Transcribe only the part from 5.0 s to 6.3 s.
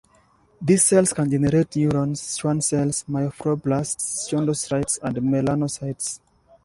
and melanocytes.